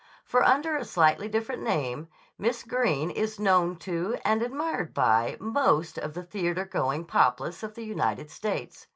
For 0.25 0.41
under 0.43 0.75
a 0.75 0.83
slightly 0.83 1.27
different 1.27 1.61
name 1.61 2.07
Miss 2.39 2.63
Greene 2.63 3.11
is 3.11 3.39
known 3.39 3.75
to 3.85 4.17
and 4.25 4.41
admired 4.41 4.95
by 4.95 5.37
most 5.39 5.99
of 5.99 6.15
the 6.15 6.23
theater 6.23 6.65
going 6.65 7.05
populace 7.05 7.61
of 7.61 7.75
the 7.75 7.83
United 7.85 8.31
States. 8.31 8.87